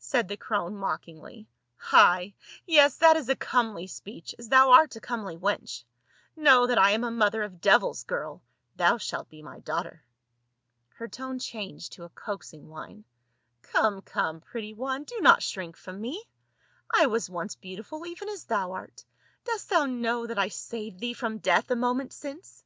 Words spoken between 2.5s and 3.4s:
yes, that is a